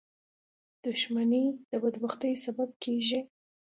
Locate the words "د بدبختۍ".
1.69-2.33